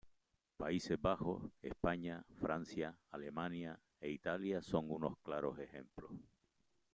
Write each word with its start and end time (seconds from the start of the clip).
Países 0.57 0.99
Bajos, 0.99 1.43
España, 1.61 2.25
Francia, 2.39 2.97
Alemania 3.11 3.79
e 3.99 4.09
Italia 4.09 4.59
son 4.63 4.89
unos 4.97 5.13
claros 5.21 5.59
ejemplos. 5.59 6.11